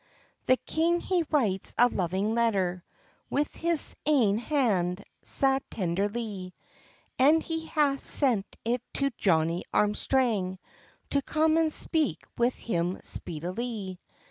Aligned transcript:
The 0.47 0.57
king 0.57 0.99
he 0.99 1.21
writes 1.29 1.75
a 1.77 1.87
loving 1.87 2.33
letter, 2.33 2.83
With 3.29 3.53
his 3.55 3.95
ain 4.07 4.39
hand 4.39 5.03
sae 5.23 5.59
tenderlie, 5.69 6.53
And 7.19 7.43
he 7.43 7.67
hath 7.67 8.03
sent 8.03 8.57
it 8.65 8.81
to 8.95 9.11
Johnnie 9.19 9.65
Armstrang, 9.71 10.57
To 11.11 11.21
come 11.21 11.55
and 11.55 11.71
speak 11.71 12.23
with 12.35 12.55
him 12.57 12.97
speedilie. 13.03 13.99